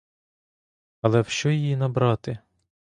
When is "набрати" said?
1.75-2.37